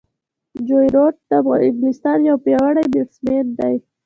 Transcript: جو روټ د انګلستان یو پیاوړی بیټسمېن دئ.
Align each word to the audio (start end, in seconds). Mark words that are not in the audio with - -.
جو 0.67 0.77
روټ 0.93 1.13
د 1.29 1.31
انګلستان 1.67 2.19
یو 2.29 2.37
پیاوړی 2.45 2.83
بیټسمېن 2.93 3.45
دئ. 3.59 3.75